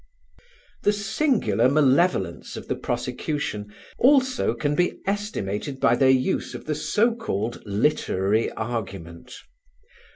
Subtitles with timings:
[0.81, 6.73] The singular malevolence of the prosecution also can be estimated by their use of the
[6.73, 9.35] so called "literary argument."